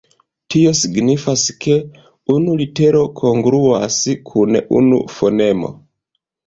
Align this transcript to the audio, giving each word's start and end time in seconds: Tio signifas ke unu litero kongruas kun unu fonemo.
Tio 0.53 0.71
signifas 0.79 1.43
ke 1.65 1.75
unu 2.37 2.57
litero 2.63 3.05
kongruas 3.21 4.01
kun 4.33 4.63
unu 4.83 5.05
fonemo. 5.19 5.77